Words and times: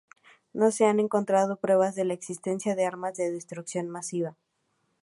No 0.51 0.71
se 0.71 0.85
han 0.87 0.99
encontrado 0.99 1.57
pruebas 1.57 1.93
de 1.93 2.05
la 2.05 2.15
existencia 2.15 2.73
de 2.75 2.85
armas 2.87 3.17
de 3.17 3.29
destrucción 3.31 3.87
masiva. 3.87 4.35